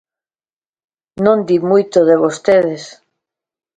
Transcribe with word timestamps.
Non 1.25 1.37
di 1.47 1.57
moito 1.69 1.99
de 2.09 2.15
vostedes. 2.23 2.83